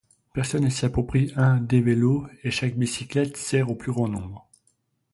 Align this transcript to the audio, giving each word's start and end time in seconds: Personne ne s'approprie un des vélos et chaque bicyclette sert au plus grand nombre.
Personne 0.33 0.63
ne 0.63 0.71
s'approprie 0.71 1.31
un 1.35 1.57
des 1.57 1.79
vélos 1.79 2.25
et 2.43 2.49
chaque 2.49 2.73
bicyclette 2.75 3.37
sert 3.37 3.69
au 3.69 3.75
plus 3.75 3.91
grand 3.91 4.07
nombre. 4.07 4.49